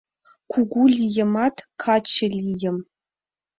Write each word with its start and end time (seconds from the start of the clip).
Кугу 0.51 0.83
лийымат, 0.95 1.55
каче 1.81 2.27
лийым. 2.39 2.77